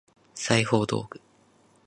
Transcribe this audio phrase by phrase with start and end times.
[0.33, 1.21] 裁縫道具